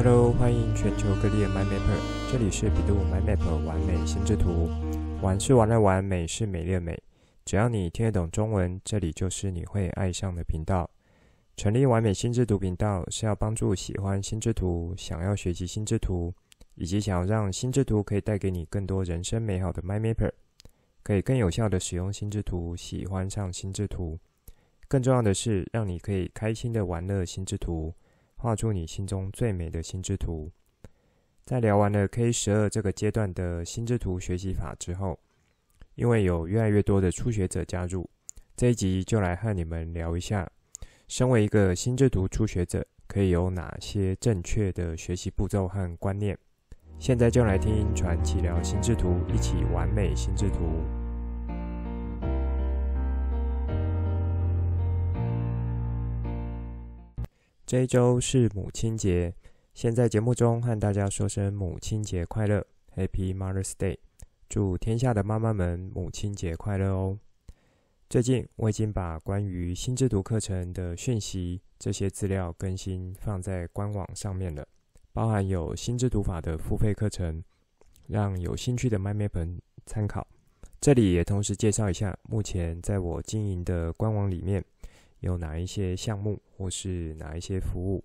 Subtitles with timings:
[0.00, 4.68] Hello，欢迎全球各地的 MyMapper，这里是 bEDU MyMap 玩美心智图。
[5.20, 6.96] 玩是玩的玩，美是美丽的美。
[7.44, 10.88] 只要你听得懂中文，这里就是你会爱上的频道。
[11.56, 16.32] 成立完美心智图频道是要帮助喜欢心智图、想要学习心智图，
[16.76, 20.30] 以及想要让心智图可以带给你更多人生美好的 MyMapper，
[21.02, 24.16] 可以更有效的使用心智图，喜欢上心智图。
[24.86, 27.92] 更重要的是，让你可以开心的玩乐心智图，
[28.38, 30.50] 画出你心中最美的心智图。
[31.44, 35.18] 在聊完了 K 十二这个阶段的心智图学习法之后，
[35.96, 38.08] 因为有越来越多的初学者加入，
[38.56, 40.48] 这一集就来和你们聊一下，
[41.08, 46.38] 身为一个心智图初学者，可以有哪些正确的学习步骤和观念。
[46.98, 50.97] 现在就来听传奇聊心智图，一起完美心智图。
[57.68, 59.34] 这一周是母亲节，
[59.74, 62.66] 先在节目中和大家说声母亲节快乐
[62.96, 63.98] ，Happy Mother's Day。
[64.48, 67.18] 祝天下的妈妈们母亲节快乐哦！
[68.08, 74.66] 最近我已经把关于心智图课程的讯息这些资料更新放在官网上面了，
[75.12, 77.44] 包含有心智图法的付费课程，
[78.06, 80.26] 让有兴趣的 MyMapper 参考。
[80.80, 84.64] 这里也同时介绍一下，目前在我经营的官网里面
[85.20, 88.04] 有哪一些项目或是哪一些服务。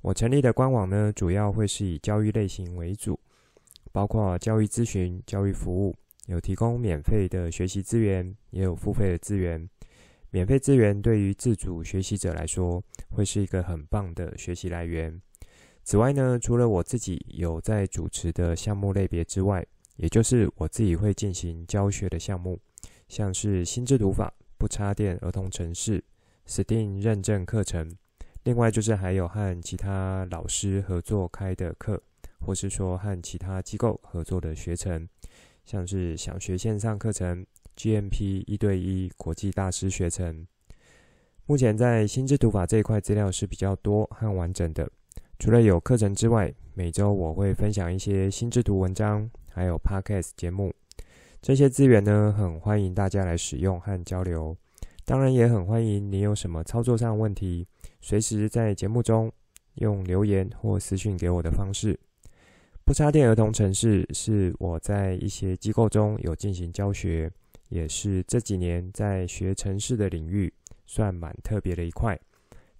[0.00, 3.18] 我成立的官网呢，主要会是以教育类型为主。
[3.90, 9.68] 包括教育咨询、教育服务，有提供免费的学习资源，也有付费的资源。
[10.30, 15.20] 免费资源对于自主学习者来说，会是一个很棒的学习来源。
[15.82, 19.66] 此外呢，除了我自己有在主持的项目类别之外，
[19.96, 22.60] 也就是我自己会进行教学的项目，
[23.08, 26.04] 像是心智图法、不插电儿童城市、
[26.48, 27.96] STEAM 认证课程。
[28.42, 32.02] 另外就是还有和其他老师合作开的课。
[32.40, 35.08] 或是说和其他机构合作的学程，
[35.64, 37.44] 像是想学线上课程、
[37.76, 40.46] GMP 一对一国际大师学程。
[41.46, 44.88] 目前在心智图法这一块资料是比较多和完整的。
[45.40, 50.72] 除了有课程之外，每周我会分享一些心智图文章，还有 Podcast 节目。
[51.42, 54.56] 这些资源呢，很欢迎大家来使用和交流。
[55.08, 57.66] 当然，也很欢迎你有什么操作上的问题，
[58.02, 59.32] 随时在节目中
[59.76, 61.98] 用留言或私讯给我的方式。
[62.84, 67.32] 不插电儿童城市是我在一些机构中有进行教学，
[67.70, 70.52] 也是这几年在学城市的领域
[70.86, 72.20] 算蛮特别的一块。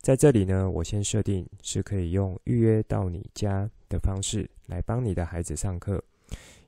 [0.03, 6.05] 在这里呢，我先设定是可以用预约到你家的方式来帮你的孩子上课。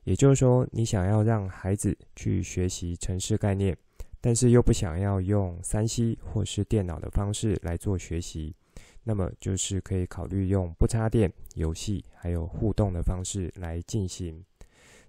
[0.05, 3.77] 也就是说，你想要让孩子去学习城市概念，
[4.21, 8.55] 但是又不想要用 3C 或是电脑的方式来做学习。
[9.03, 14.39] 那么就是可以考虑用不插电游戏还有互动的方式来进行。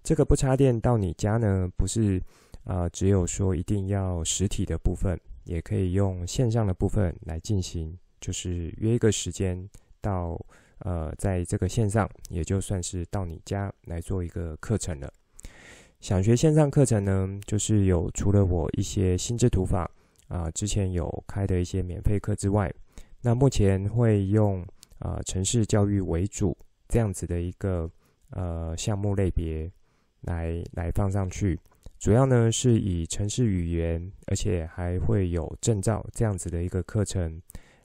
[0.03, 2.19] 这个不插电到你家呢，不是
[2.65, 7.97] 啊、呃，只有说一定要实体的部分，也可以用线上的部分来进行。
[8.19, 9.69] 就是约一个时间
[10.01, 10.41] 到
[10.79, 15.13] 呃，在这个线上，也就算是到你家来做一个课程了。
[16.03, 19.89] 想学线上课程呢，就是有除了我一些心智图法
[20.27, 22.69] 啊、之前有开的一些免费课之外。
[23.21, 24.61] 那目前会用
[24.99, 26.57] 啊、呃、程式教育为主
[26.89, 27.89] 这样子的一个
[28.31, 29.71] 呃项目类别
[30.23, 31.57] 来来放上去，
[32.01, 37.41] 主要呢是以城市语言，而且还会有证照这样子的一个课程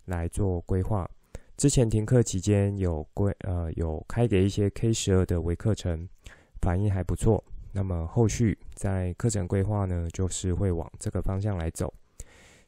[0.06, 1.07] 来做规划。
[1.56, 6.09] 之前停课期间有规呃有开给一些 K 十二的微课程，
[6.61, 7.44] 反应还不错。
[7.77, 11.93] 那么后续在课程规划呢，就是会往这个方向来走，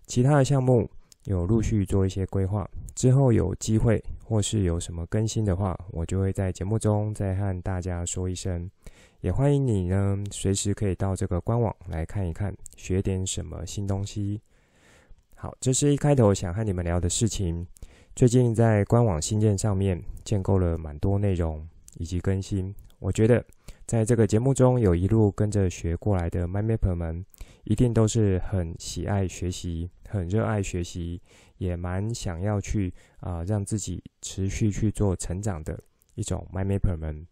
[0.05, 0.87] 其他的项目。
[1.23, 8.69] 有陆续做一些规划，之后有机会或是有什么更新的话，我就会在节目中再和大家说一声。
[9.21, 14.39] 也欢迎你呢，随时可以到这个官网来看一看，学点什么新东西。
[15.35, 17.65] 好，这是一开头想和你们聊的事情。
[18.15, 21.67] 最近在官网新建上面建构了蛮多内容
[21.97, 23.44] 以及更新，我觉得
[23.89, 27.25] 在这个节目中有一路跟着学过来的 MyMapper 们，
[27.63, 29.89] 一定都是很喜爱学习。
[30.07, 31.19] 很热爱学习，
[31.57, 35.75] 也蛮想要去啊、让自己持续去做成长的
[36.13, 37.25] 一种 MyMapper 们。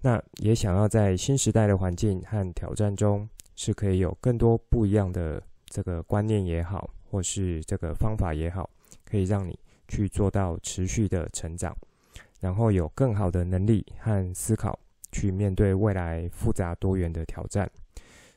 [0.00, 8.68] 那也想要在新时代的环境和挑战中，是可以有更多不一样的这个观念也好，或是这个方法也好，
[9.04, 9.56] 可以让你
[9.86, 11.72] 去做到持续的成长，
[12.40, 14.76] 然后有更好的能力和思考
[15.14, 17.70] 去面对未来复杂多元的挑战。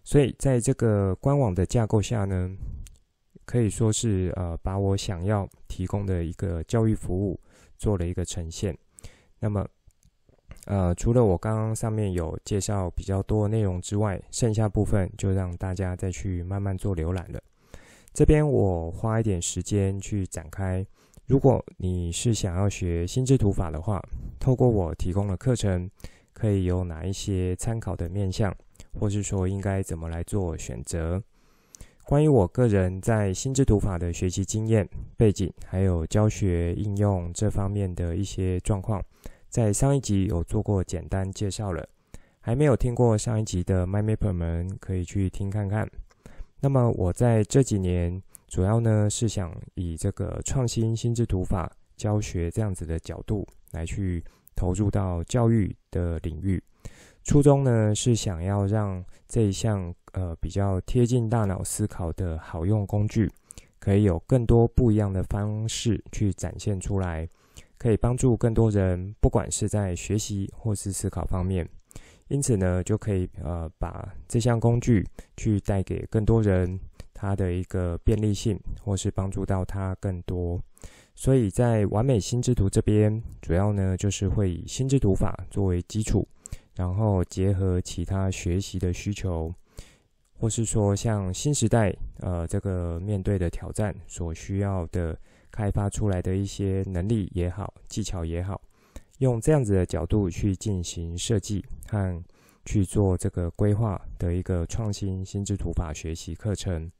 [0.03, 2.55] 所以在这个官网的架构下呢，
[3.43, 7.37] 可以说是呃，把我想要提供的一个教育服务
[7.77, 8.77] 做了一个呈现。
[9.39, 9.67] 那么，
[10.65, 17.41] 呃，除了我刚刚上面有介绍比较多内容之外，剩下部分就让大家再去慢慢做浏览了。
[18.13, 20.85] 这边我花一点时间去展开。
[21.25, 24.01] 如果你是想要学心智图法的话，
[24.39, 25.89] 透过我提供的课程，
[26.37, 28.55] 可以有哪一些参考的面向，
[28.93, 31.19] 或是说应该怎么来做选择？
[32.05, 34.87] 关于我个人在心智图法的学习经验、
[35.17, 39.03] 背景，还有教学应用这方面的一些状况，
[39.49, 41.83] 在上一集有做过简单介绍了。
[42.39, 45.89] 还没有听过上一集的 MyMapper 们，可以去听看看。
[46.59, 48.21] 那么我在这几年。
[48.49, 54.23] 主要呢是想以这个创新心智图法教学这样子的角度来去
[54.57, 56.61] 投入到教育的领域，
[57.23, 63.31] 初衷呢是想要让这一项呃比较贴近大脑思考的好用工具，
[63.79, 67.29] 可以有更多不一样的方式去展现出来，
[67.77, 71.69] 可以帮助更多人，不管是在学习或是思考方面，
[72.27, 75.05] 因此呢就可以呃把这项工具
[75.37, 76.79] 去带给更多人。
[77.19, 80.61] 它的一个便利性，或是帮助到他更多，
[81.19, 86.27] 所以在完美心智图这边，主要呢就是会以心智图法作为基础，
[86.75, 89.51] 然后结合其他学习的需求，
[90.39, 95.17] 或是说像新时代呃这个面对的挑战所需要的
[95.49, 98.61] 开发出来的一些能力也好，技巧也好，
[99.17, 102.23] 用这样子的角度去进行设计和
[102.63, 106.91] 去做这个规划的一个创新心智图法学习课程。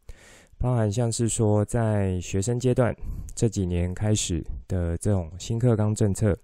[0.59, 2.95] 包含像是说，在学生阶段
[3.35, 6.35] 这几年开始的这种新课纲政策，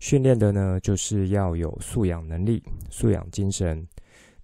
[0.00, 3.86] 训练的呢，就是要有素养能力、素养精神。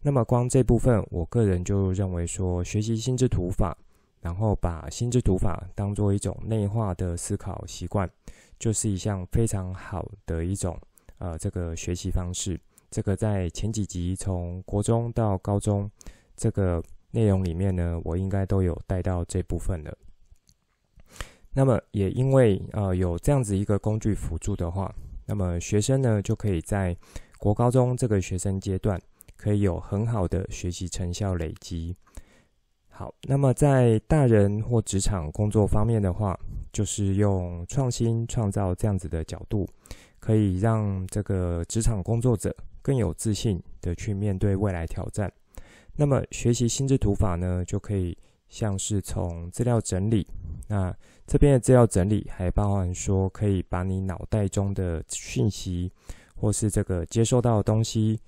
[0.01, 3.77] 那么光这部分，我个人就认为说，学习心智图法，
[4.21, 8.09] 然后把心智图法当做一种内化的思考习惯，
[8.61, 10.79] 就是一项非常好的一种
[11.19, 12.59] 呃这个学习方式。
[12.93, 15.91] 这个在前几集从国中到高中
[16.37, 16.81] 这个。
[17.17, 19.97] 内容里面呢，我应该都有带到这部分了。
[21.55, 26.95] 那么也因为呃有这样子一个工具辅助的话，那么学生呢就可以在
[27.39, 29.01] 国高中这个学生阶段，
[29.35, 31.97] 可以有很好的学习成效累积。
[32.91, 36.39] 好，那么在大人或职场工作方面的话，
[36.71, 39.67] 就是用创新创造这样子的角度，
[40.21, 45.33] 可以让这个职场工作者更有自信的去面对未来挑战。
[45.97, 48.17] 那么学习心智图法呢，就可以
[48.49, 50.27] 像是从资料整理，
[50.69, 50.95] 那
[51.27, 55.91] 这边的资料整理还包含说，可以把你脑袋中的讯息，
[56.35, 58.21] 或是这个接收到的东西，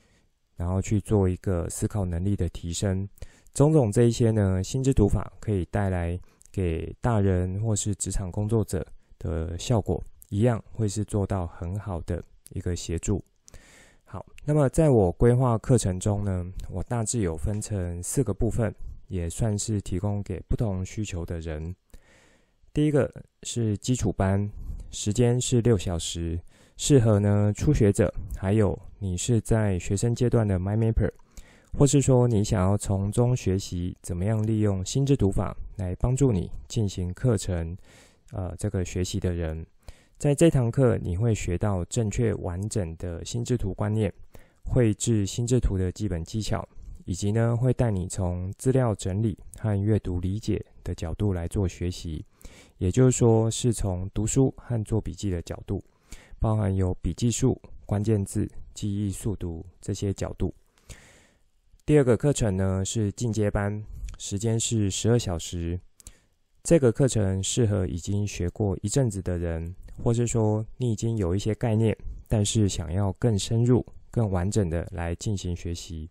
[0.56, 3.06] 然后去做一个思考能力的提升，
[3.53, 6.19] 种种这一些呢，心智图法可以带来
[6.50, 8.85] 给大人或是职场工作者
[9.19, 13.23] 的效果，一样会是做到很好的一个协助。
[14.11, 18.75] 好，那么在我规划课程中呢，我大致有分成四个部分，
[19.09, 21.77] 也算是提供给不同需求的人。
[22.73, 23.13] 第一个
[23.43, 24.49] 是基础班，
[24.91, 26.41] 时间是六小时，
[26.79, 31.13] 适合呢初学者，还有你是在学生阶段的 m y m a p e r
[31.79, 37.77] 或是说你想要从中学习怎么样利用心智读法来帮助你进行课程，
[38.33, 39.67] 呃，这个学习的人。
[40.19, 44.13] 在这堂课，你会学到正确完整的心智图观念，
[44.65, 46.69] 绘制心智图的基本技巧，
[47.05, 52.25] 以及呢，会带你从资料整理和阅读理解的角度来做学习。
[52.79, 55.81] 也就是说，是从读书和做笔记的角度，
[56.41, 57.57] 包含有笔记术、
[57.87, 60.53] 关键字、记忆速读这些角度。
[61.87, 63.85] 第二个课程呢，是进阶班，
[64.19, 65.79] 时间是十二小时。
[66.65, 69.77] 这个课程适合已经学过一阵子的人。
[70.02, 76.09] 或是说你已经有一些概念，但是想要更深入、更完整的来进行学习。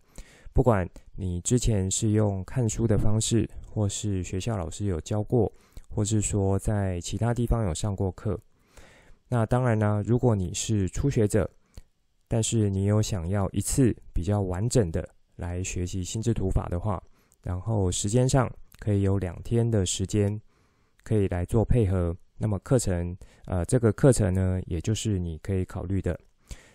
[0.53, 5.51] 不管你之前是用看书的方式，或是学校老师有教过，
[5.89, 8.39] 或是说在其他地方有上过课。
[9.29, 11.49] 那当然呢，如果你是初学者，
[12.27, 17.01] 但是你有想要一次比较完整的来学习心智图法的话，
[17.43, 20.41] 然后时间上可以有两天的时间
[21.03, 22.15] 可以来做配合。
[22.39, 26.19] 那么课程，呃，这个课程呢，也就是你可以考虑的。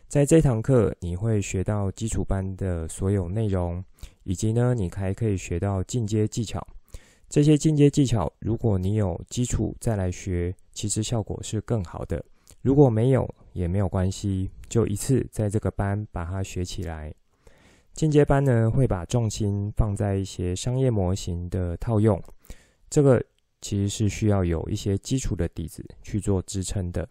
[0.09, 3.83] 在这堂课，你会学到基础班的所有内容，
[4.25, 6.67] 以及呢，你还可以学到进阶技巧。
[7.29, 12.23] 这些进阶技巧，如果你有基础再来学，其实效果是更好的。
[12.61, 17.15] 如果没有，也没有关系，就一次在这个班把它学起来。
[17.95, 22.23] 进阶班呢，会把重心放在一些商业模型的套用，
[22.91, 23.23] 这个。
[23.63, 27.09] 其实是需要有一些基础的底子去做支撑的。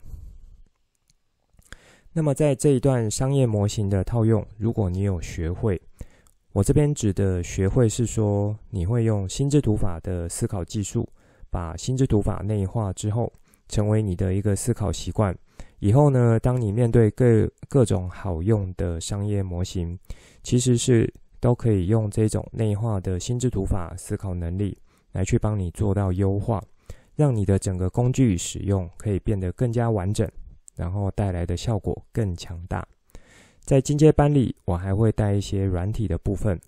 [2.13, 5.81] 那么在这一段商业模型的套用，如果你有学会，
[6.51, 11.07] 我这边指的学会是说，你会用心智图法的思考技术，
[11.49, 13.31] 把心智图法内化之后，
[13.69, 15.33] 成为你的一个思考习惯。
[15.79, 19.97] 以后呢，当你面对各各种好用的商业模型，
[20.43, 24.77] 其实是都可以用这种内化的心智图法思考能力
[25.11, 26.63] 来去帮你做到优化，
[27.15, 30.29] 让你的整个工具使用可以变得更加完整。
[30.73, 32.87] 然后带来的效果更强大。
[33.59, 36.59] 在进阶班里，我还会带一些软体的部分。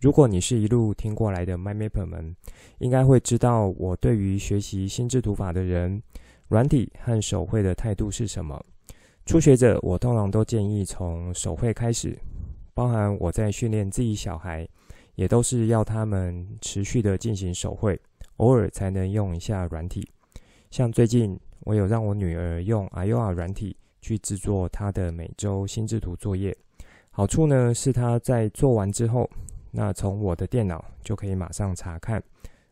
[0.00, 2.34] 如果你是一路听过来的 MyMapper 们，
[2.78, 6.00] 应该会知道我对于学习心智图法的人，
[6.48, 8.64] 软体和手绘的态度是什么。
[9.26, 12.16] 初学者，我通常都建议从手绘开始，
[12.72, 14.66] 包含我在训练自己小孩，
[15.14, 18.00] 也都是要他们持续的进行手绘，
[18.36, 20.08] 偶尔才能用一下软体。
[20.70, 21.38] 像最近。
[21.64, 26.56] 我有让我女儿用 Aoa 软体去制作她的每周心智图作业。
[27.10, 29.28] 好处呢是她在做完之后，
[29.70, 32.20] 那从我的电脑就可以马上查看，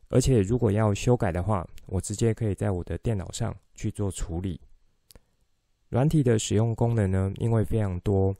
[0.08, 4.58] 而且如果要修改的话，我直接可以在我的电脑上去做处理。
[5.90, 8.34] 软体的使用功能呢，因为非常多，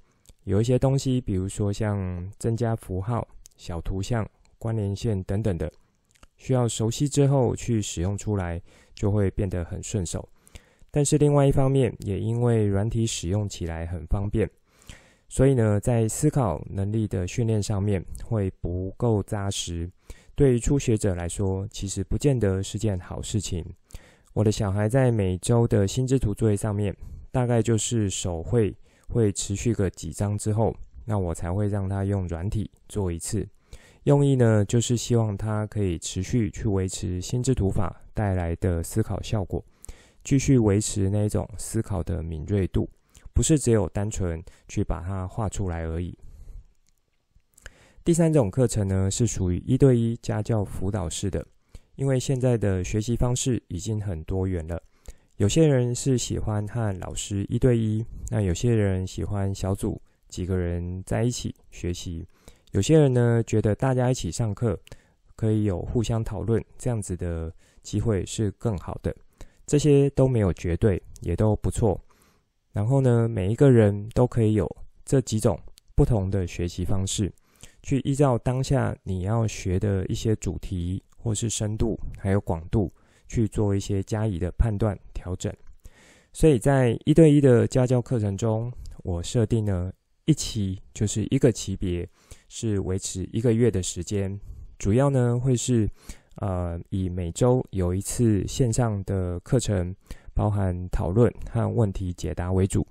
[0.45, 3.29] 有一些东西，比如说像增加符号、
[3.59, 5.71] 小图像、关联线等等的，
[6.39, 8.59] 需要熟悉之后去使用出来，
[8.95, 10.27] 就会变得很顺手。
[10.91, 14.49] 但是另外一方面，也因为软体使用起来很方便，
[15.29, 19.91] 所以呢，在思考能力的训练上面会不够扎实。
[20.35, 23.65] 对于初学者来说，其实不见得是件好事情。
[24.33, 26.97] 我的小孩在每周的心智图作业上面，
[27.33, 28.75] 大概就是手绘
[29.09, 30.75] 会持续个几张之后，
[31.09, 33.49] 那我才会让他用软体做一次。
[34.03, 39.65] 用意呢，就是希望他可以持续去维持心智图法带来的思考效果。
[40.23, 42.87] 继续维持那种思考的敏锐度，
[43.33, 46.15] 不是只有单纯去把它画出来而已。
[48.05, 51.47] 第三种课程呢，是属于一对一家教辅导式的，
[51.97, 54.83] 因为现在的学习方式已经很多元了。
[55.37, 62.27] 有些人是喜欢和老师一对一，那有些人喜欢小组几个人在一起学习，
[62.73, 64.79] 有些人呢觉得大家一起上课
[65.37, 69.15] 可以有互相讨论，这样子的机会是更好的。
[69.67, 72.01] 这些都没有绝对，也都不错。
[72.73, 74.67] 然后呢，每一个人都可以有
[75.05, 75.59] 这几种
[75.95, 77.33] 不同的学习方式，
[77.83, 82.93] 去依照当下你要学的一些主题或是深度还有广度
[83.27, 85.53] 去做一些加以的判断调整。
[86.33, 89.93] 所以在一对一的家教课程中，我设定了
[90.29, 92.07] 一期就是一个级别，
[92.51, 94.39] 是维持一个月的时间，
[94.79, 95.89] 主要呢会是。
[96.41, 99.93] 呃，以每周有一次线上的课程，
[100.33, 102.87] 包含讨论和问题解答为主。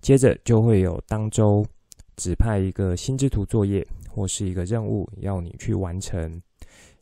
[0.00, 1.66] 接着就会有当周
[2.14, 6.40] 指派一个心智图作业或是一个任务要你去完成。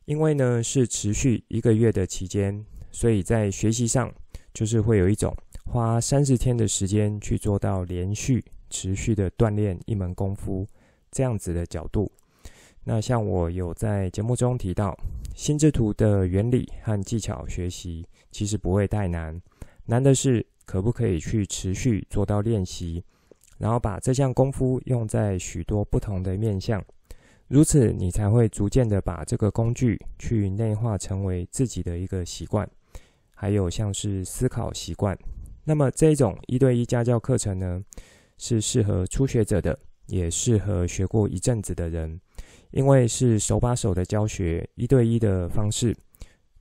[0.06, 4.10] 因为呢是持续一个月的期间，所以在学习上
[4.54, 10.66] 就是会有一种花三十天的时间去做到连续持续的锻炼一门功夫
[11.10, 12.10] 这样子的角度。
[12.84, 14.96] 那像我有在节目中提到，
[15.34, 19.38] 心智图的原理和技巧学习其实不会太难，
[19.84, 23.04] 难的是可不可以去持续做到练习，
[23.58, 26.82] 然后把这项功夫用在许多不同的面向，
[27.48, 32.68] 如此你才会逐渐的把这个工具去内化成为自己的一个习惯，
[33.34, 35.16] 还有像是思考习惯。
[35.64, 37.84] 那么这种一对一家教课程呢，
[38.40, 42.18] 是适合初学者的，也适合学过一阵子的人。
[42.70, 45.94] 因为是手把手的教学，一对一的方式，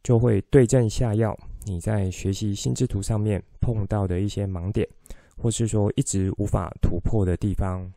[0.03, 1.37] 就会对症下药。
[1.65, 4.85] 你在学习心智图上面碰到的一些盲点，
[5.37, 7.89] 或是说一直无法突破的地方。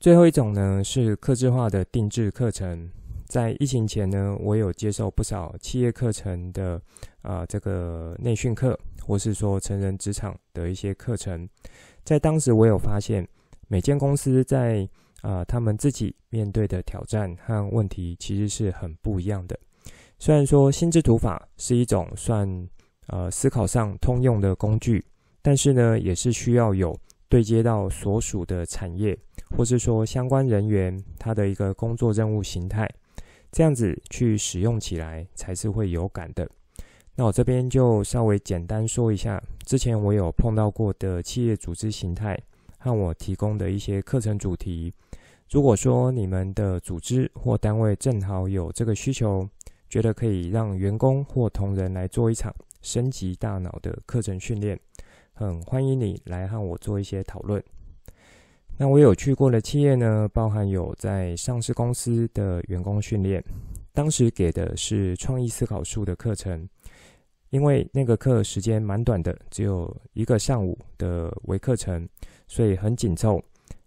[0.00, 2.90] 最后一种呢，是客制化的定制课程。
[3.26, 6.82] 在疫情前呢，我有接受不少企业课程的
[7.22, 11.48] 啊、这个内训课，或是说成人职场的一些课程。
[12.04, 13.26] 在当时，我有发现
[13.68, 14.86] 每间公司在
[15.22, 19.56] 啊、他们自己面对的挑战和问题其实是很不一样的。
[20.18, 22.68] 虽然说心智图法是一种算
[23.06, 25.04] 呃思考上通用的工具，
[25.40, 26.98] 但是呢，也是需要有
[27.28, 29.16] 对接到所属的产业，
[29.56, 32.88] 或是说相关人员他的一个工作任务形态，
[33.52, 36.48] 这样子去使用起来才是会有感的。
[37.14, 42.38] 那我这边就稍微简单说一下，之前我有碰到过的企业组织形态。
[42.84, 44.92] 和我提供的一些课程主题，
[45.48, 49.48] 如果说你们的组织或单位正好有这个需求，
[49.88, 54.76] 觉得可以让员工或同仁来做一场升级大脑的课程训练，
[55.32, 57.62] 很欢迎你来和我做一些讨论。
[58.76, 63.40] 那我有去过的企业呢，包含有在上市公司的员工训练，
[63.92, 66.68] 当时给的是创意思考术的课程，
[67.52, 72.08] 因为那个课时间蛮短的，只有一个上午的微课程，
[72.48, 73.38] 所以很紧凑。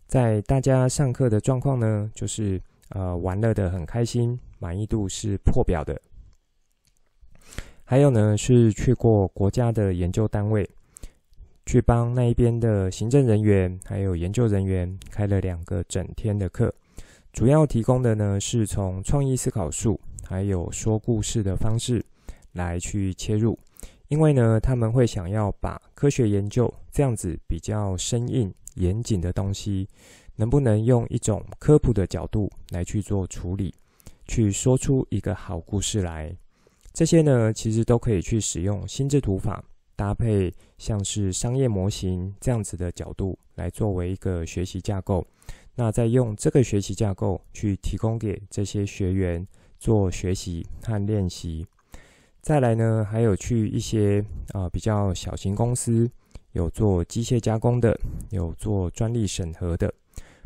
[0.06, 6.00] 在大家上课的状况呢，就是呃玩乐的很开心，满意度是破表的。
[7.84, 10.70] 还有呢，是去过国家的研究单位。
[11.66, 16.72] 去帮那一边的行政人员还有研究人员开了两个整天的课，
[17.34, 22.06] 主要提供的呢是从创意思考术还有说故事的方式
[22.56, 23.58] 来去切入，
[24.08, 29.88] 因为呢他们会想要把科学研究这样子比较生硬严谨的东西，
[30.36, 33.74] 能不能用一种科普的角度来去做处理，
[34.28, 36.36] 去说出一个好故事来，
[36.92, 39.64] 这些呢其实都可以去使用心智图法。
[39.98, 45.26] 搭配像是商业模型这样子的角度来作为一个学习架构，
[45.74, 49.48] 那再用这个学习架构去提供给这些学员
[49.80, 51.66] 做学习和练习。
[52.46, 54.24] 再来呢，还有去一些
[54.54, 56.08] 啊、比较小型公司，
[56.52, 58.00] 有做机械加工的，
[58.30, 59.92] 有做专利审核的，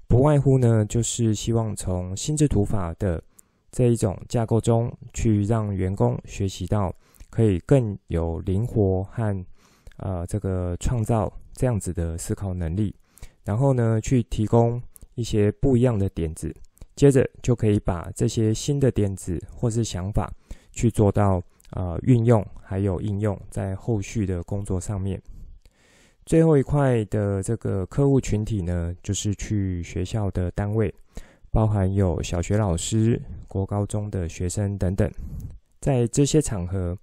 [0.08, 3.22] 不外乎呢就是希望从心智图法的
[3.70, 6.96] 这一种架构中去让员工学习到。
[7.30, 9.46] 可以更有灵活和
[9.98, 12.96] 呃这个创造这样子的思考能力，
[13.44, 14.82] 然后呢，去提供
[15.14, 16.52] 一些不一样的点子，
[16.96, 20.34] 接着就可以把这些新的点子或是想法
[20.72, 21.40] 去做到
[21.72, 25.22] 呃运用，还有应用在后续的工作上面。
[26.26, 30.94] 最后一块的这个客户群体呢，就是去学校的单位，
[31.50, 35.12] 包含有小学老师、国高中的学生等等。
[35.80, 36.96] 在这些场合，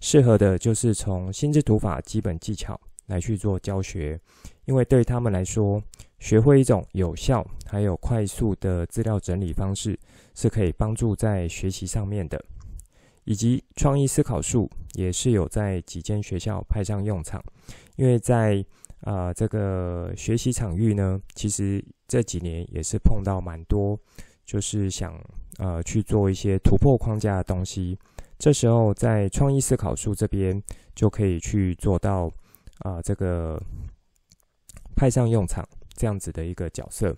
[0.00, 4.18] 适合的就是从心智图法基本技巧来去做教学，
[4.64, 5.80] 因为对他们来说，
[6.18, 9.96] 学会一种有效还有快速的资料整理方式，
[10.34, 12.42] 是可以帮助在学习上面的。
[13.24, 17.42] 以及创意思考术也是有在几间学校派上用场，
[17.96, 18.64] 因为在
[19.04, 23.98] 啊、这个学习场域呢，其实这几年也是碰到蛮多，
[24.44, 25.12] 就是想
[25.58, 27.98] 呃去做一些突破框架的东西。
[28.38, 30.62] 这时候，在创意思考术这边
[30.94, 32.30] 就可以去做到
[32.78, 33.60] 啊、这个
[34.94, 37.12] 派上用场这样子的一个角色。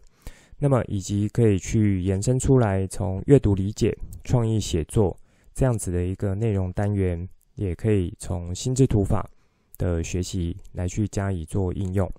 [0.59, 5.15] 那么，以及可以去延伸出来，从阅读理解、创意写作
[5.55, 9.31] 这样子的一个内容单元，也可以从心智图法
[9.79, 12.11] 的学习来去加以做应用。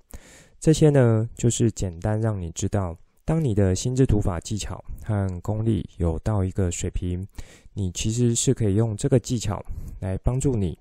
[0.60, 7.28] 这些呢，就是简单让你知道，当你的心智图法技巧和功力有到一个水平。
[7.78, 9.62] 你其实是可以用这个技巧
[10.00, 10.80] 来帮助你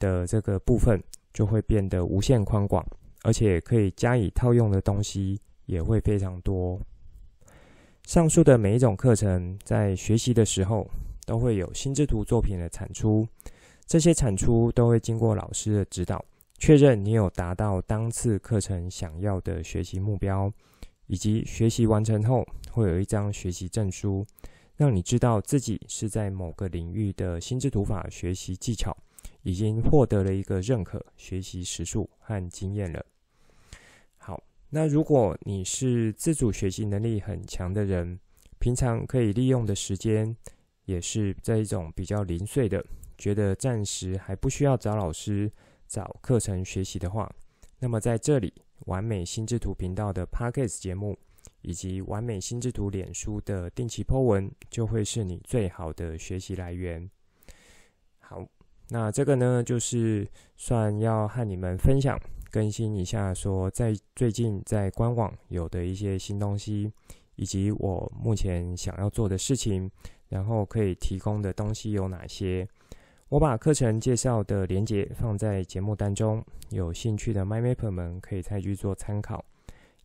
[0.00, 1.00] 的这个部分，
[1.32, 2.84] 就会变得无限宽广，
[3.22, 6.80] 而且可以加以套用的东西也会非常多。
[8.04, 10.84] 上述的每一种课程在学习的时候
[11.32, 13.26] 都会有心智图作品的产出，
[13.86, 16.22] 这些产出都会经过老师的指导，
[16.58, 20.52] 确认你有达到当次课程想要的学习目标，
[21.06, 24.26] 以及学习完成后会有一张学习证书。
[24.76, 28.94] 让你知道自己是在某个领域的心智图法学习技巧
[29.42, 33.02] 已经获得了一个认可学习时数和经验了。
[34.18, 38.20] 好，那如果你是自主学习能力很强的人，
[38.58, 40.36] 平常可以利用的时间
[40.92, 42.84] 也是这一种比较零碎的，
[43.16, 45.50] 觉得暂时还不需要找老师、
[45.88, 47.32] 找课程学习的话，
[47.78, 48.52] 那么在这里
[48.86, 51.18] 完美心智图频道的 Podcast 节目。
[51.62, 57.08] 以及完美心智图脸书的定期 po 文，就会是你最好的学习来源。
[58.18, 58.44] 好，
[58.88, 60.26] 那这个呢，就是
[60.56, 62.18] 算要和你们分享
[62.50, 66.90] 更新一下，说在最近在官网有的一些新东西，
[67.36, 69.88] 以及我目前想要做的事情，
[70.32, 72.66] 然后可以提供的东西有哪些。
[73.28, 79.44] 我把课程介绍的连接放在节目当中，有兴趣的 MyMapper 们可以再去做参考。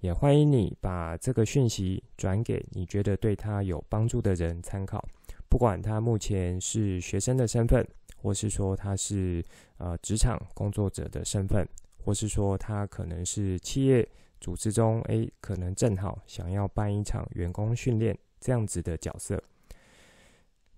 [0.01, 5.03] 也欢迎你把这个讯息转给你觉得对他有帮助的人参考，
[5.47, 7.87] 不管他目前是学生的身份，
[8.17, 9.43] 或是说他是
[9.77, 11.65] 呃职场工作者的身份，
[12.03, 14.07] 或是说他可能是企业
[14.39, 19.41] 组织中，诶，可能正好想要办一场员工训练这样子的角色。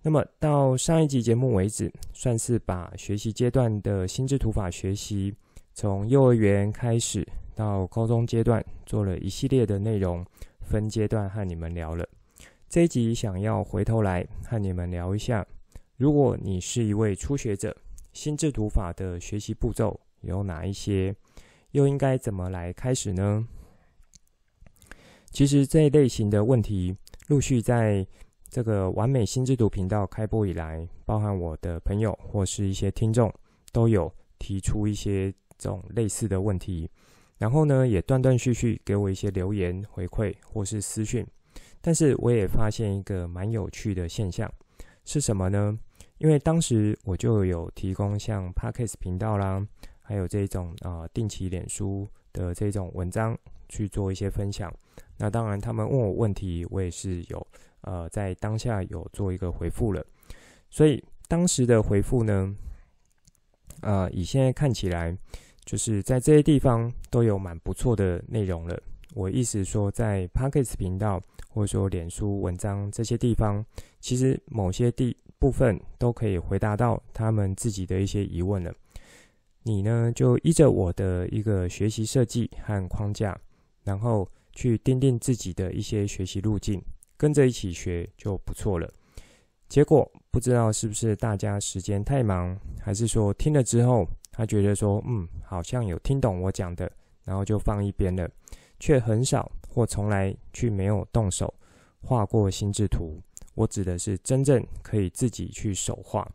[0.02, 5.34] 那么到上一集节目为止，算是把学习阶段的心智图法学习
[5.74, 7.26] 从幼儿园开始。
[7.54, 10.24] 到高中阶段做了一系列的内容，
[10.62, 12.08] 分阶段和你们聊了。
[12.70, 15.46] 这一集想要回头来和你们聊一下，
[15.98, 17.76] 如果你是一位初学者，
[18.14, 21.14] 心智图法的学习步骤有哪一些？
[21.72, 23.46] 又应该怎么来开始呢？
[25.30, 26.96] 其实这一类型的问题，
[27.28, 28.06] 陆续在
[28.50, 33.32] 这个完美心智图频道开播以来，包含我的朋友或是一些听众，
[33.72, 36.90] 都有提出一些这种类似的问题，
[37.38, 41.24] 然后呢，也断断续续给我一些留言回馈或是私讯。
[41.80, 44.52] 但是我也发现一个蛮有趣的现象，
[45.04, 45.78] 是什么呢？
[46.18, 49.64] 因为当时我就有提供像 Podcast 频道啦，
[50.00, 54.74] 还有这种啊、定期脸书的这种文章去做一些分享。
[55.16, 57.46] 那当然，他们问我问题，我也是有
[57.82, 60.04] 呃在当下有做一个回复了。
[60.68, 62.54] 所以当时的回复呢，
[63.80, 65.16] 呃，以现在看起来，
[65.64, 68.80] 就是在这些地方都有蛮不错的内容了。
[69.14, 73.64] 我意思说，在 Podcast 频道或者说脸书文章这些地方，
[74.00, 78.72] 其实某些地部分都可以回答到他们自己的一些疑问了。
[79.62, 83.38] 你呢，就依着我的一个学习设计和框架，
[83.84, 84.28] 然后。
[84.52, 86.82] 去订定自己的一些学习路径，
[87.20, 88.90] 跟着一起学就不错了。
[89.68, 96.90] 结果不知道是不是大家时间太忙，还是说听了之后他觉得说，嗯，好像有听懂我讲的，
[97.26, 98.26] 然后就放一边了，
[98.78, 101.52] 却很少或从来去没有动手
[102.00, 103.20] 画过心智图。
[103.54, 106.26] 我指的是真正可以自己去手画。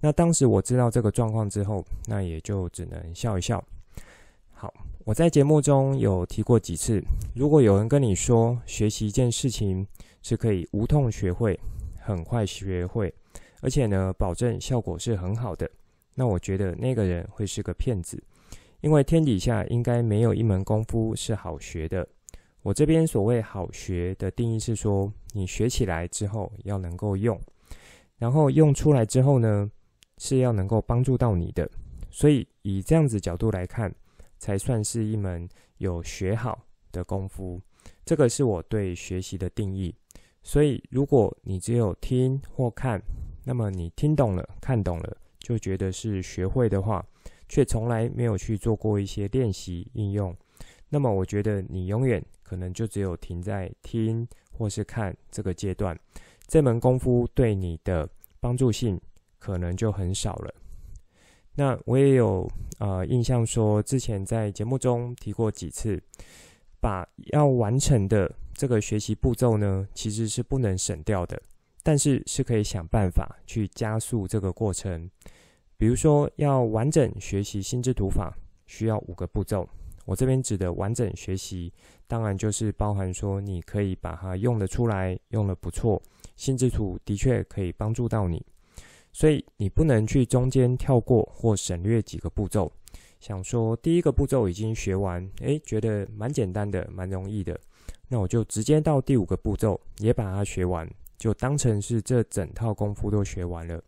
[0.00, 3.62] 那当时我知道这个状况之后，那也就只能笑一笑。
[4.50, 4.72] 好。
[5.06, 7.00] 我在节目中有提过几次，
[7.32, 9.86] 如果有人跟你说学习一件事情
[10.26, 11.56] 是可以无痛学会、
[12.00, 13.14] 很快学会，
[13.60, 15.70] 而且呢，保证效果是很好的，
[16.14, 18.20] 那我觉得那个人会是个骗子，
[18.80, 22.04] 因为天底下应该没有一门功夫是好学的。
[22.62, 27.40] 我这边所谓好学的定义是说，你学起来之后要能够用，
[28.18, 29.70] 然后用出来之后呢，
[30.18, 31.70] 是要能够帮助到你的。
[32.10, 33.94] 所以以这样子角度来看。
[34.38, 36.62] 才算是一门有学好
[36.92, 37.58] 的功夫，
[38.04, 39.94] 这个是我对学习的定义。
[40.46, 43.02] 所以，如果你只有听或看，
[43.42, 47.04] 那么你听懂了、看懂了，就觉得是学会的话，
[47.48, 50.32] 却从来没有去做过一些练习应用，
[50.88, 55.98] 那么我觉得你永远可能就只有停在听或是看这个阶段，
[56.46, 59.00] 这门功夫对你的帮助性
[59.40, 60.54] 可能就很少了。
[61.56, 66.00] 那我也有呃印象说，之前在节目中提过几次，
[66.80, 71.40] 把要完成的这个学习步骤呢，其实是不能省掉的，
[71.82, 75.08] 但是是可以想办法去加速这个过程。
[75.76, 78.34] 比如说，要完整学习心智图法，
[78.66, 79.68] 需要五个步骤。
[80.06, 81.72] 我这边指的完整学习，
[82.06, 86.00] 当然就是包含说，你可以把它用得出来，用得不错，
[86.36, 88.44] 心智图的确可以帮助到你。
[89.12, 92.70] 所以你不能去中间跳过或省略几个步骤，
[93.18, 97.58] 想说第一个步骤已经学完，诶，觉得蛮简单的，蛮容易的，
[98.08, 103.82] 那我就直接到第五个步骤也把它学完，就当成是这整套功夫都学完了。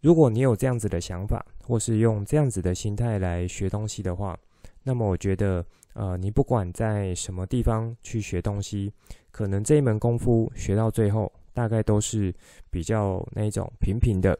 [0.00, 4.38] 如果你有这样子的想法，或是用这样子的心态来学东西的话，
[4.82, 8.92] 那么我觉得，呃，你不管在什么地方去学东西，
[9.30, 11.32] 可能这一门功夫学到最后。
[11.56, 12.34] 大概都是
[12.68, 14.38] 比较那种平平的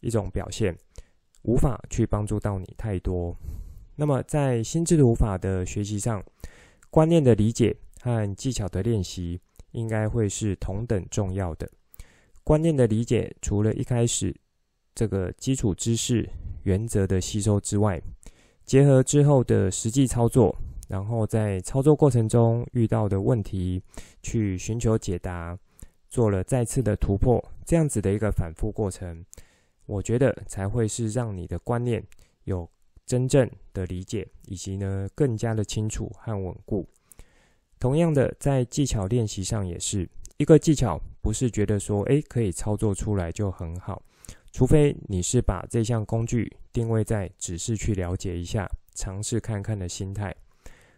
[0.00, 0.74] 一种表现，
[1.42, 3.36] 无法去帮助到你太多。
[3.96, 6.24] 那么在心智图法的学习上，
[6.88, 9.40] 观念的理解和技巧的练习
[9.72, 11.68] 应该会是同等重要的。
[12.44, 14.34] 观念的理解，除了一开始
[14.94, 16.28] 这个基础知识
[16.62, 18.00] 原则的吸收之外，
[18.64, 20.56] 结合之后的实际操作，
[20.88, 23.82] 然后在操作过程中遇到的问题，
[24.22, 25.58] 去寻求解答。
[26.10, 29.22] 做了再次的突破，这样子的一个反复过程，
[29.84, 32.02] 我觉得才会是让你的观念
[32.44, 32.66] 有
[33.04, 36.88] 真正的理解，以及呢更加的清楚和稳固。
[37.78, 44.02] 同样的，在技巧练习上也是一个技巧，不是觉得说诶可以操作出来就很好，
[44.52, 50.34] 除非你是把这项工具定位在只是去了解一下、尝试看看的心态，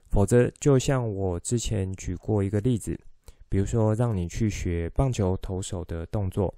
[0.08, 2.98] 否则就像我之前举过一个例子。
[3.48, 6.54] 比如说，让你去学棒球投手的动作，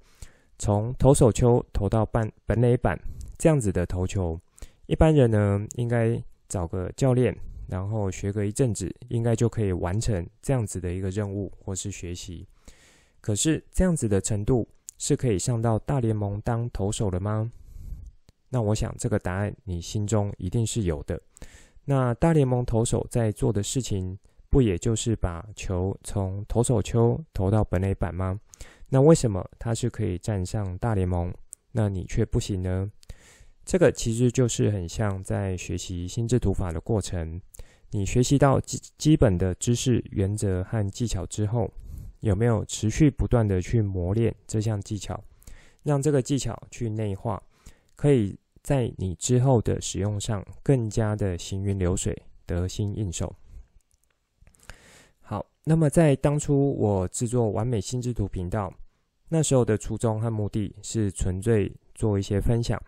[0.59, 2.95] 从投手丘投到半本垒板
[3.35, 4.39] 这样子的投球，
[4.85, 7.35] 一般人呢应该找个教练，
[7.67, 12.47] 然后学个一阵子，应该就可以完成这样子的一个任务或是学习。
[13.21, 17.51] 可是这样子的程度是可以上到大联盟当投手的吗？
[18.49, 21.19] 那我想这个答案你心中一定是有的。
[21.85, 24.17] 那大联盟投手在做的事情，
[24.49, 28.39] 不也就是把球从投手丘投到本垒板吗？
[28.89, 31.33] 那为什么他是可以站上大联盟，
[31.71, 32.91] 那你却不行呢？
[33.65, 37.41] 这个其实就是很像在学习心智图法的过程。
[37.91, 41.71] 你学习到基基本的知识、原则和技巧之后，
[42.21, 45.23] 有没有持续不断的去磨练这项技巧，
[45.83, 47.41] 让这个技巧去内化，
[47.95, 53.35] 可以在你之后的使用上更加的行云流水、得心应手。
[55.21, 58.73] 好，那么在当初我制作完美心智图频道，
[59.29, 62.81] 那时候的初衷和目的是纯粹做一些分享，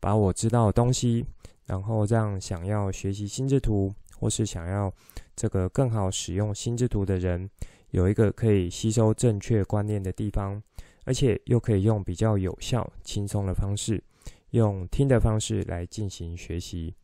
[0.00, 1.24] 把我知道的东西，
[1.66, 3.94] 然后让想要学习心智图。
[4.20, 4.92] 或是想要
[5.34, 7.48] 这个更好使用心智图的人，
[7.92, 10.62] 有一个可以吸收正确观念的地方，
[11.06, 14.04] 而且又可以用比较有效、轻松的方式，
[14.50, 16.94] 用听的方式来进行学习。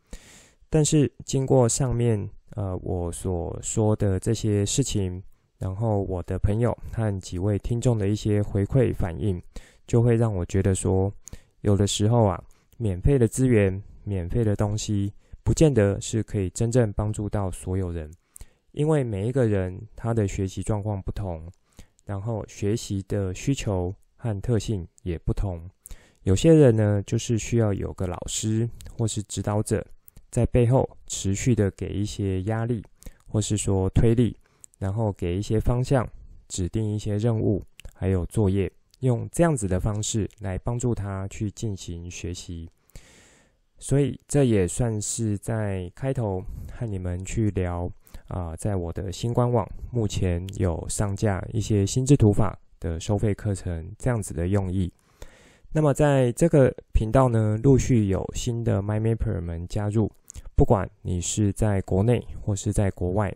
[0.68, 5.22] 但是经过上面呃我所说的这些事情，
[5.56, 9.40] 然后我的朋友和几位听众的一些回馈反应，
[9.86, 11.10] 就会让我觉得说，
[11.62, 12.44] 有的时候啊，
[12.76, 15.12] 免费的资源、免费的东西。
[15.42, 18.10] 不见得是可以真正帮助到所有人，
[18.72, 21.48] 因为每一个人他的学习状况不同，
[22.04, 25.62] 然后学习的需求和特性也不同。
[26.24, 29.86] 有些人呢，就是需要有个老师或是指导者
[30.32, 32.82] 在背后持续的给一些压力，
[33.28, 34.36] 或是说推力，
[34.80, 36.04] 然后给一些方向，
[36.48, 37.62] 指定一些任务，
[37.94, 38.68] 还有作业，
[39.00, 42.68] 用这样子的方式来帮助他去进行学习。
[43.78, 47.90] 所以这也算是在开头和你们去聊
[48.28, 54.92] 啊、在我的新官网目前有上架一些心智图法的收费课程，这样子的用意。
[55.72, 60.10] 那么在这个频道呢，陆续有新的 MyMapper 们加入，
[60.56, 63.32] 不管你是在国内或是在国外，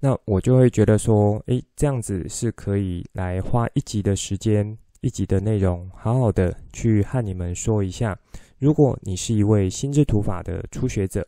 [0.00, 4.76] 那我就会觉得说，诶，这样子是可以来花一集的时间。
[5.00, 8.18] 一集的内容，好好的去和你们说一下，
[8.58, 11.24] 如果你是一位心智图法的初学者，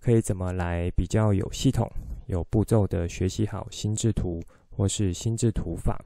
[0.00, 1.86] 可以怎么来比较有系统、
[2.28, 6.02] 有步骤的学习好心智图或是心智图法。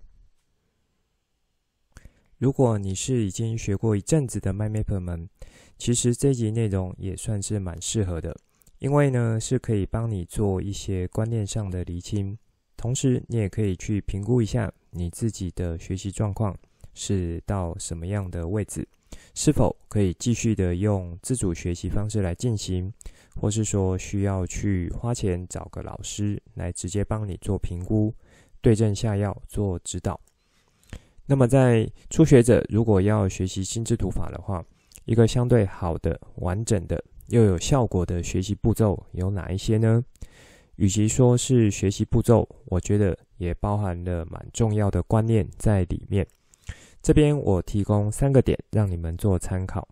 [2.38, 5.28] 如果你是已经学过一阵子的 My Map 们，
[5.78, 8.36] 其实这集内容也算是蛮适合的，
[8.78, 12.36] 因为呢是可以帮你做一些观念上的厘清，
[12.76, 16.56] 同时你也可以去评估一下你自己的学习状况。
[16.96, 18.86] 是到什么样的位置？
[19.34, 22.92] 是否可以继续的用自主学习方式来进行，
[23.34, 28.14] 或是说需要去花钱找个老师来直接帮你做评估、
[28.60, 30.20] 对症下药做指导？
[31.26, 34.64] 那么，在初学者如果要学习心智图法的话，
[35.04, 40.04] 一个相对好的、完整的又有效果的学习步骤有哪一些呢？
[40.76, 46.26] 与其说是学习步骤，我觉得也包含了蛮重要的观念在里面。
[47.00, 49.86] 这边我提供三个点让你们做参考，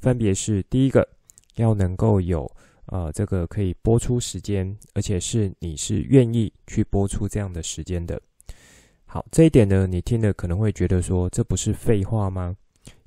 [0.00, 1.08] 分别是第一个，
[1.54, 2.50] 要能够有
[2.86, 8.20] 呃这个可以播出时间，而且是你是愿意去播出这样的时间的。
[9.06, 12.54] 好，这一点呢，你听了可能会觉得说，这不是废话吗？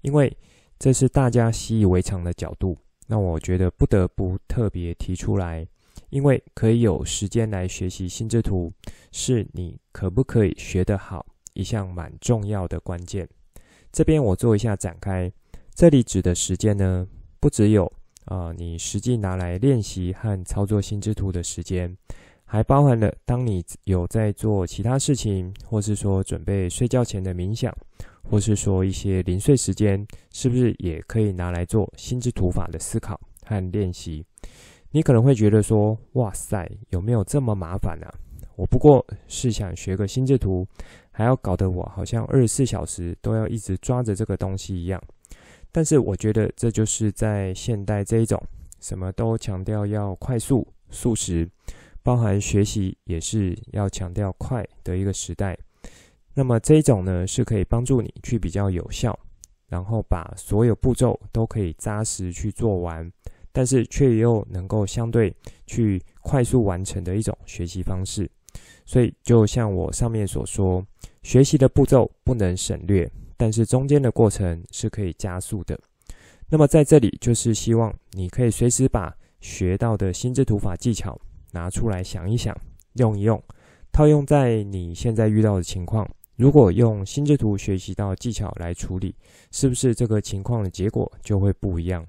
[0.01, 0.35] 因为
[0.79, 2.77] 这是大家习以为常的角度，
[3.11, 5.67] 那我觉得不得不特别提出来，
[6.11, 8.71] 因为可以有时间来学习心智图，
[9.11, 13.27] 是你可不可以学得好一项蛮重要的关键。
[13.91, 15.31] 这边我做一下展开，
[15.73, 17.07] 这里指的时间呢，
[17.39, 17.91] 不只有
[18.25, 21.97] 啊、你实际拿来练习和操作心智图的时间，
[22.45, 27.75] 还包含了当你有在做其他事情，或是说准备睡觉前的冥想，
[28.29, 34.23] 或是说一些零碎时间，是不是也可以拿来做心智图法的思考和练习？
[34.91, 38.13] 你可能会觉得说，哇塞，有没有这么麻烦啊？
[38.55, 40.67] 我不过是想学个心智图。
[41.11, 45.01] 还要搞得我好像二十四小时都要一直抓着这个东西一样，
[45.69, 48.41] 但是我觉得这就是在现代这一种
[48.79, 51.45] 什么都强调要快速、速食，
[52.03, 55.57] 包含学习也是要强调快的一个时代。
[56.39, 59.19] 那么这一种呢，是可以帮助你去比较有效，
[59.67, 63.11] 然后把所有步骤都可以扎实去做完，
[63.51, 65.35] 但是却又能够相对
[65.67, 68.31] 去快速完成的一种学习方式。
[68.85, 70.81] 所以就像我上面所说。
[71.21, 75.77] 学习的步骤不能省略，但是中间的过程是可以加速的。
[76.47, 81.19] 那么在这里就是希望你可以随时把学到的心智图法技巧
[81.51, 82.57] 拿出来想一想，
[82.93, 83.43] 用一用，
[83.91, 86.09] 套用在你现在遇到的情况。
[86.39, 89.13] 如果用心智图学习到技巧来处理，
[89.51, 92.07] 是不是这个情况的结果就会不一样？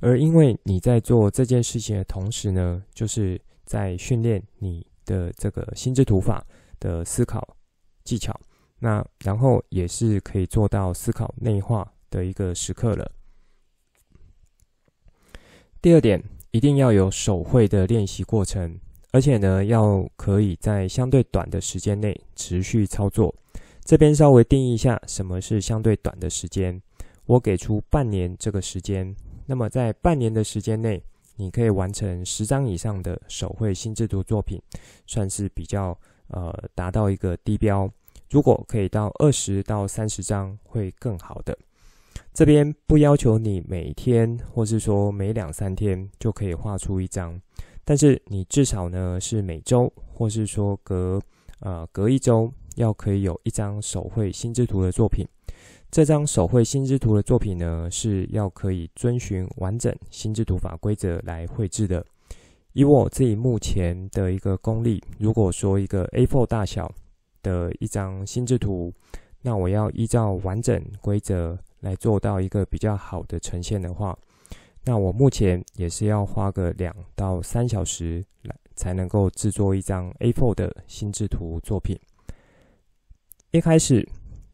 [0.00, 6.44] 而因为你在做这件事情的同时呢，就是在训练你的这个心智图法
[6.80, 7.56] 的思考。
[8.02, 8.34] 技巧，
[8.80, 13.12] 那然后也是可以做到思考内化的一个时刻了。
[15.80, 18.80] 第二点，一定要有手绘的练习过程，
[19.12, 23.34] 而且呢，要可以在相对短的时间内持续操作。
[23.84, 26.80] 这边稍微定义一下，什么是相对短的时间？
[27.26, 29.14] 我给出半年这个时间。
[29.46, 31.02] 那么在半年的时间内，
[31.34, 34.60] 你可以完成十张以上的手绘新制图作品，
[35.06, 37.90] 算是比较呃达到一个低标。
[38.30, 41.58] 如果可以到二十到三十张，会更好的。
[42.32, 47.40] 这边不要求你每天，或是说每两三天就可以画出一张，
[47.84, 51.20] 但是你至少呢是每周，或是说隔
[51.60, 55.26] 呃隔一周，要可以有一张手绘心智图的作品。
[55.90, 62.04] 这张手绘心智图的作品呢，是要可以遵循完整心智图法规则来绘制的。
[62.72, 66.92] 以我自己目前的一个功力，如果说一个 A4 大小
[67.42, 68.92] 的一张心智图，
[69.42, 71.58] 那我要依照完整规则。
[71.80, 74.14] 来做到一个比较好的呈现的话，
[74.90, 81.96] 那我目前也是要花个两到三小时来才能够制作一张 A4 的心智图作品。
[83.52, 84.04] 一开始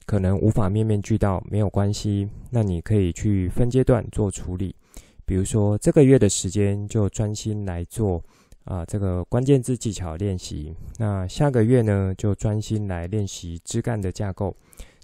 [0.04, 4.76] 可能无法面面俱到，没有关系，那你可以去分阶段做处理。
[5.24, 8.22] 比如说这个月的时间就专心来做
[8.64, 14.54] 啊、这个关键字技巧练习，那下个月呢就专心来练习枝干的架构。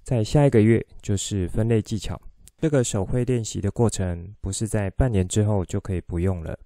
[0.02, 2.20] 在下一个月就是分类技巧。
[2.62, 6.56] 这个手绘练习的过程不是在半年之后就可以不用了，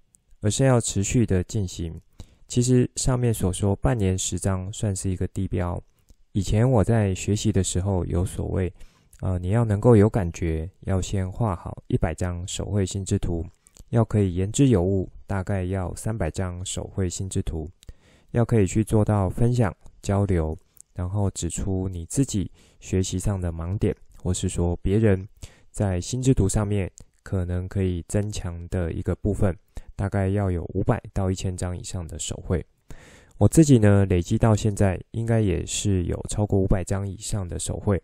[0.43, 1.99] 而是要持续的进行。
[2.47, 5.83] 其实上面所说半年十张算是一个地标。
[6.33, 8.71] 以前我在学习的时候有所谓，
[9.23, 13.47] 呃，你要能够有感觉，要先画好一百张手绘心智图，
[13.89, 17.67] 要可以言之有物，大概要三百张手绘心智图，
[18.33, 20.55] 要可以去做到分享交流。
[20.93, 25.27] 然后指出你自己学习上的盲点，或是说别人
[25.77, 26.91] 在心智图上面
[27.23, 29.55] 可能可以增强的一个部分，
[29.95, 32.65] 大概要有五百到一千张以上的手绘。
[33.37, 38.03] 我自己呢，累积到现在应该也是有超过五百张以上的手绘，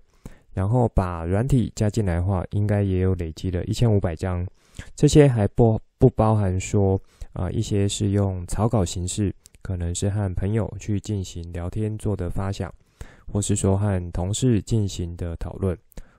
[0.53, 4.47] 然后把软体加进来的话，应该也有累积了一千五百张。
[4.95, 7.01] 这些还不不包含说
[7.33, 12.71] 啊、一些是用草稿形式，可能是和朋友去进行聊天做的发想。
[13.33, 15.79] 或是说和同事进行的讨论，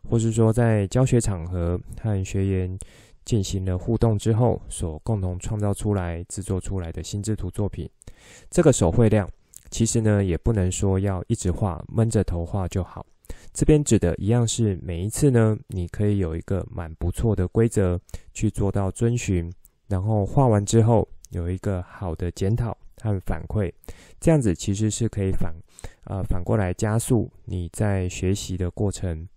[0.10, 2.78] 或是说在教学场合和学员
[3.26, 7.90] 进行了互动之后，所共同创造出来、制作出来的心智图作品，
[8.50, 9.28] 这个手绘量
[9.70, 13.06] 其实呢，也不能说要一直画，闷着头画就好。
[13.54, 18.00] 这边指的一样是每一次呢，你可以有一个蛮不错的规则
[18.34, 19.52] 去做到遵循，
[19.88, 23.72] 然后画完之后有一个好的检讨和反馈，
[24.20, 25.54] 这样子其实是可以反。
[26.06, 29.28] 呃，反过来加速你在学习的过程。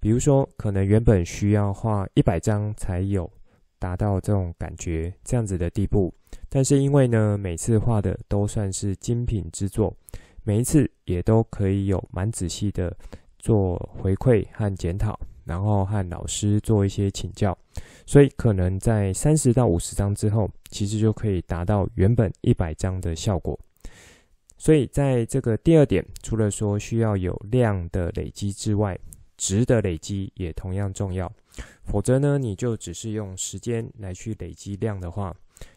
[0.00, 3.30] 比如说，可能原本需要画一百张才有
[3.78, 6.12] 达到这种感觉这样子的地步，
[6.48, 9.94] 但是因为呢，每次画的都算是精品之作，
[10.42, 12.96] 每一次也都可以有蛮仔细的
[13.38, 17.56] 做回馈和检讨，然后和老师做一些请教，
[18.06, 23.58] 所以可能在三十到五十张之后，其实就可以达到原本一百张的效果。
[24.56, 28.98] 所以，在这个第二点，除了说需要有量的累积之外，
[29.40, 31.32] 值的累积也同样重要。
[31.82, 35.34] 否则呢，你就只是用时间来去累积量的话，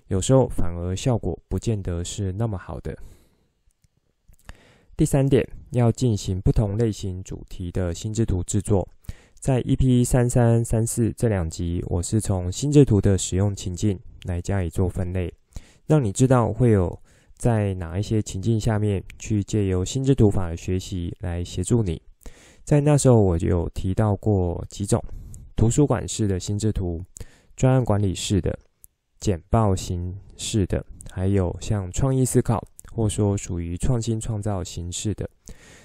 [0.10, 2.98] 有时候反而效果不见得是那么好的。
[4.98, 8.86] 第三点，要进行不同类型主题的心智图制作。
[9.40, 15.34] 在 EP 三三三四这两集，我是从心智图的使用情境来加以做分类，
[15.88, 17.00] 让你知道会有。
[17.36, 22.02] 在哪一些情境下面去借由心智图法的学习来协助你？
[22.64, 25.04] 在那时候我就有提到过几种：
[25.56, 27.02] 图书馆式的心智图、
[27.56, 28.58] 专案管理式的、
[29.20, 35.30] 简报形式的，还有像创意思考或说属于创新创造形式的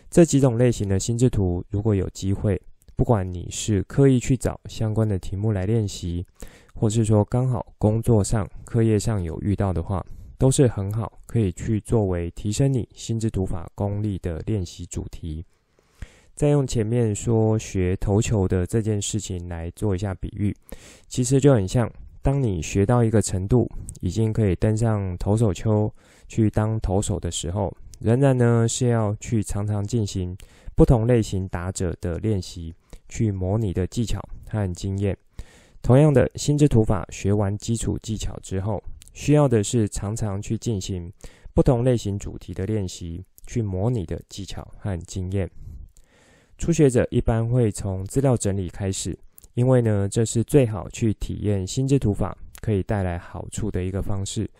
[0.08, 1.64] 这几种类型的心智图。
[1.70, 2.60] 如果有机会，
[2.96, 6.24] 不管你是刻意去找相关的题目来练习，
[6.74, 10.04] 或是说刚好工作上、课业上有遇到的话。
[10.40, 15.44] 都是很好，可以去作为提升你心智图法功力的练习主题。
[16.38, 20.54] 再用前面说学投球的这件事情来做一下比喻，
[21.08, 21.90] 其实就很像，
[22.22, 23.68] 当你学到一个程度，
[24.00, 25.92] 已经可以登上投手丘
[26.28, 30.36] 去当投手的时候，仍然呢是要去常常进行
[30.76, 32.72] 不同类型打者的练习，
[33.08, 35.18] 去模拟的技巧和经验。
[35.82, 38.80] 同样的，心智图法学完基础技巧之后，
[39.12, 41.12] 需要的是常常去进行
[41.52, 45.50] 不同类型主题的练习，去模拟的技巧和经验。
[46.58, 49.16] 初学者一般会从资料整理开始，
[49.54, 54.50] 因为呢，这是最好去体验心智图法可以带来好处的一个方式。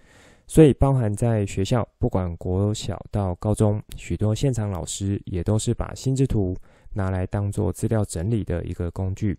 [0.47, 6.57] 所以，包含在学校，不管国小到高中，许多现场老师也都是把心智图
[6.95, 9.37] 拿来当做资料整理的一个工具。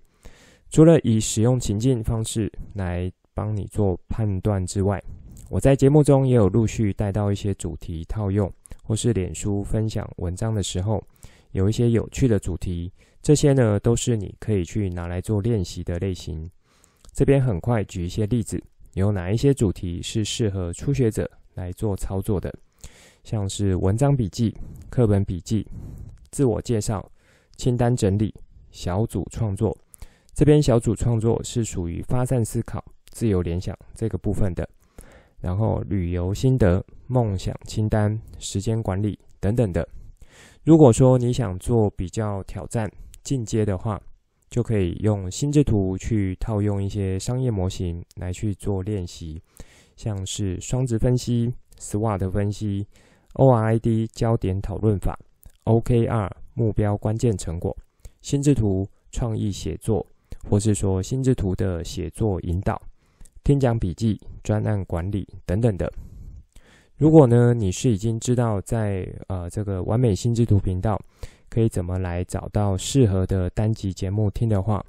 [0.70, 5.02] 除了以使用情境方式来帮你做判断之外，
[5.50, 8.52] 我在节目中也有陆续带到一些主题套用，
[8.84, 11.04] 或是脸书分享文章的时候，
[11.52, 12.92] 有一些有趣的主题，
[13.22, 16.50] 这些呢都是你可以去拿来做练习的类型。
[17.14, 18.62] 这边很快举一些例子。
[18.94, 22.54] 有哪一些主题是适合初学者来做操作的？
[23.24, 24.56] 像是文章笔记、
[24.90, 25.68] 课本笔记、
[26.32, 27.10] 自我介绍、
[27.56, 28.34] 清单整理、
[28.72, 29.78] 小组创作。
[30.34, 34.68] 这边小组创作是属于发散思考、自由联想这个部分的。
[35.40, 39.88] 然后旅游心得、梦想清单、时间管理等等的。
[40.70, 42.88] 如果说你想做比较挑战、
[43.24, 44.00] 进阶的话，
[44.52, 49.42] 就可以用心智图去套用一些商业模型来去做练习，
[49.96, 52.86] 像是双值分析、SWOT 分析、
[53.34, 55.18] ORID 焦点讨论法、
[55.64, 57.76] OKR 目标关键成果、
[58.22, 60.06] 心智图创意写作，
[60.48, 62.80] 或是说心智图的写作引导、
[63.44, 65.92] 听讲笔记、专案管理等等的。
[67.00, 71.02] 如果呢，你是已经知道在呃这个完美心智图频道。
[71.52, 74.86] 可以怎么来找到适合的单集节目听的话，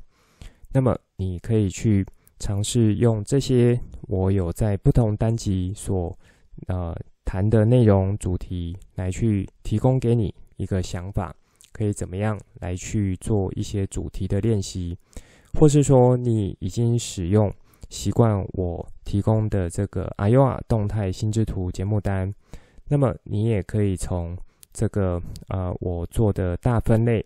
[0.71, 2.05] 那么你可以去
[2.39, 6.15] 尝试用这些我有在不同单集所
[6.67, 6.95] 呃
[7.25, 11.35] 谈的内容主题来去提供给你一个想法，
[11.73, 14.95] 可以怎么样来去做一些主题的练习，
[15.55, 17.51] 或是说你已经使用
[17.91, 22.35] 习惯我提供的这个 AYOA 动态心智图节目单，
[22.89, 24.35] 那么你也可以从。
[24.73, 27.21] 这个呃，我做的大分类，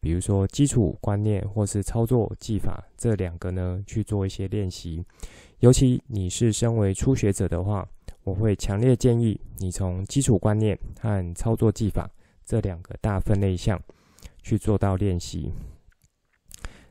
[0.00, 5.04] 比如说基础观念或是操作技法这两个呢，去做一些练习。
[5.58, 7.86] 尤其你是身为初学者的话，
[8.24, 12.10] 我会强烈建议你从基础观念和操作技法
[12.46, 13.78] 这两个大分类项
[14.42, 15.52] 去做到练习。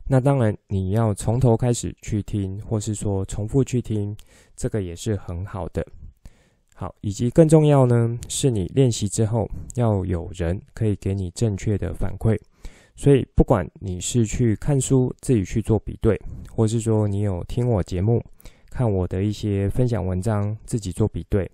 [0.08, 4.16] 那当然，你要从头开始去听，或是说重复去听，
[4.54, 5.84] 这个也是很好的。
[6.74, 12.38] 好，以及更重要呢，是你练习之后要有人可以给你正确的反馈。
[12.94, 16.18] 所以，不管你是去看书自己去做比对，
[16.50, 18.22] 或是说你有听我节目，
[18.70, 21.50] 看我的一些分享文章自己做比对，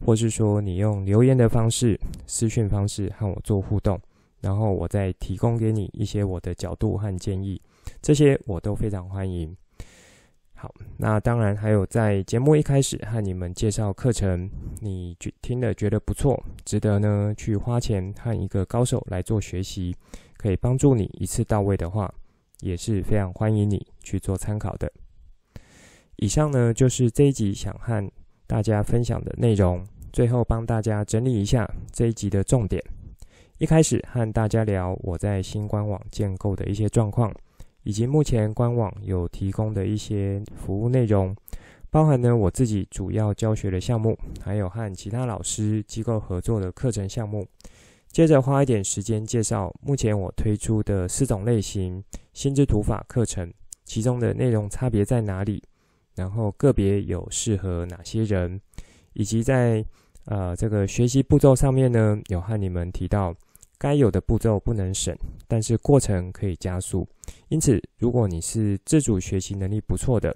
[0.00, 4.00] 或是说你用留言的方式、私讯方式和我做互动，
[4.40, 7.60] 然后我再提供给你一些我的角度和建议，
[8.00, 9.56] 这些我都非常欢迎。
[10.58, 19.94] 好，那当然还有在节目一开始和你们介绍课程，你觉听了觉得不错，值得呢去花钱和一个高手来做学习，
[20.38, 22.12] 可以帮助你一次到位的话，
[22.60, 24.90] 也是非常欢迎你去做参考的。
[26.16, 28.10] 以上呢就是这一集想和
[28.46, 32.82] 大家分享的内容，最后帮大家整理一下这一集的重点。
[33.58, 37.30] 一开始和大家聊我在新官网建构的一些状况。
[37.86, 41.34] 以及目前官网有提供的一些服务内容，
[41.88, 47.46] 包含呢我自己主要教学的项目，还有和其他老师机构合作的课程项目。
[48.08, 53.48] 接着花一点时间介绍目前我推出的四种类型心智图法课程，
[53.84, 55.62] 其中的内容差别在哪里，
[56.16, 58.60] 然后个别有适合哪些人，
[59.12, 59.84] 以及在
[60.24, 63.32] 呃这个学习步骤上面呢，有和你们提到。
[63.78, 65.16] 该有的步骤不能省，
[65.46, 67.06] 但是过程可以加速。
[67.48, 70.34] 因此，如果你是自主学习能力不错的，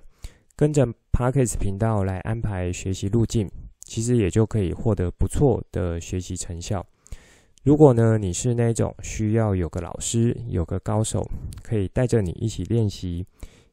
[0.56, 6.84] 跟着 Podcast 频道来安排学习路径，其实也就可以获得不错的学习成效。
[7.62, 11.26] 如果呢，你是那种需要有个老师、有个高手，
[11.62, 13.24] 可以带着你一起练习，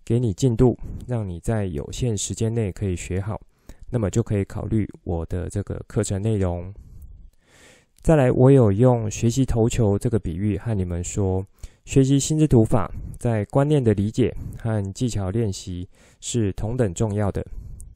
[0.04, 3.40] 给你进度，让你在有限时间内可以学好，
[3.90, 6.74] 那么就可以考虑我的这个课程内容。
[8.08, 11.46] 再来，我有用学习投球这个比喻和你们说，
[11.84, 12.90] 学习心智图法
[13.20, 15.86] 在观念的理解和技巧练习
[16.22, 17.46] 是同等重要的，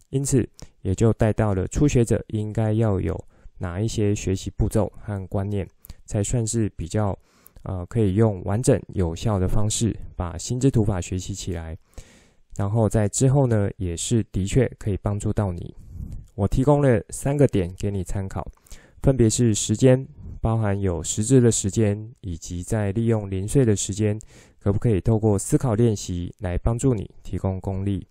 [0.09, 0.45] 因此
[0.81, 3.17] 也就带到了初学者应该要有
[3.57, 5.65] 哪一些学习步骤和观念，
[6.05, 7.17] 才算是比较
[7.63, 11.77] 呃可以用完整有效的方式把心智图法学习起来，
[12.57, 15.73] 然后在之后呢，也是的确可以帮助到你。
[16.35, 18.45] 我提供了三个点给你参考。
[19.01, 20.07] 分别是时间，
[20.41, 24.19] 包含有实质的时间，以及在利用零碎的时间，
[24.59, 28.05] 可不可以透过思考练习来帮助你提供功力、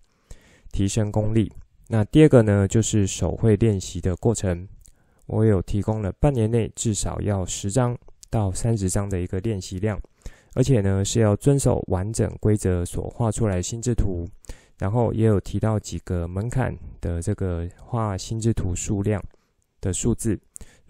[0.71, 1.51] 提升功力？
[1.87, 4.67] 那第二个呢，就是手绘练习的过程。
[5.27, 7.97] 我有提供了半年内至少要十张
[8.29, 9.97] 到三十张的一个练习量，
[10.55, 14.27] 而且呢是要遵守完整规则所画出来心智图。
[14.77, 19.23] 然后也有提到几个门槛的这个画心智图数量
[19.79, 20.37] 的数字。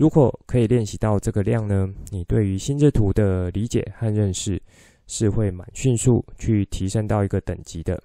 [0.02, 4.60] 如果可以练习到这个量呢，你对于心智图的理解和认识
[5.06, 8.02] 是会蛮迅速去提升到一个等级的。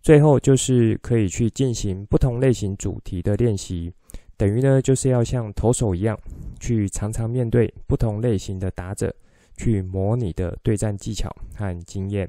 [0.00, 3.92] 最后就是可以去进行不同类型主题的练习，
[4.38, 6.18] 等于呢就是要像投手一样，
[6.60, 9.14] 去常常面对不同类型的打者，
[9.58, 12.26] 去模拟的对战技巧和经验。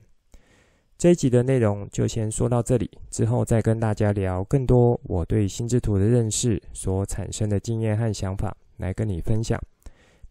[0.98, 9.62] 这一集的内容就先说到这里，之后再跟大家聊更多我对心智图的认识所产生的经验和想法，来跟你分享，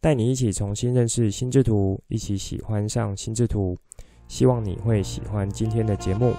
[0.01, 3.79] 带你一起重新认识心智图，一起喜欢上心智图。
[4.27, 6.35] 希望你会喜欢今天的节目。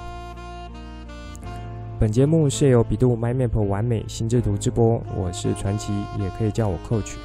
[1.97, 7.15] 本节目是由比度 MyMap 完美心智图直播，我是传奇，也可以叫我 Coach。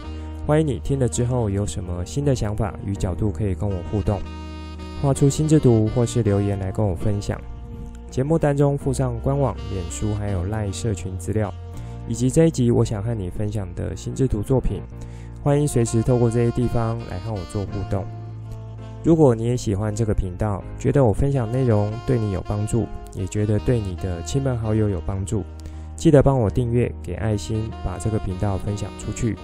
[0.46, 4.20] 欢迎你听了之后有什么新的想法与角度，可以跟我互动。
[5.02, 7.36] 画出心智图，或是留言来跟我分享。
[8.08, 11.52] 节目单中附上官网、脸书还有赖社群资料，
[12.06, 14.80] 以及这一集我想和你分享的心智图作品。
[15.42, 18.04] 欢迎随时透过这些地方来和我做互动。
[19.02, 25.42] 如果你也喜欢这个频道，觉得我分享内容对你有帮助，也觉得对你的亲朋好友有帮助，
[25.96, 29.36] 记得帮我订阅、给爱心，把这个频道分享出去，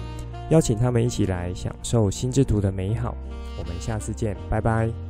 [0.51, 3.13] 邀请他们一起来享受心智图的美好。
[3.57, 5.08] 我们下次见，拜拜。